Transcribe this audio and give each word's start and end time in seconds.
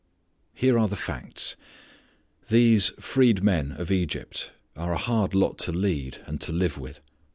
Here 0.55 0.79
are 0.79 0.87
the 0.87 0.95
facts. 0.95 1.55
These 2.49 2.87
freed 2.99 3.43
men 3.43 3.73
of 3.73 3.91
Egypt 3.91 4.51
are 4.75 4.93
a 4.93 4.97
hard 4.97 5.35
lot 5.35 5.59
to 5.59 5.71
lead 5.71 6.23
and 6.25 6.41
to 6.41 6.51
live 6.51 6.79
with. 6.79 7.01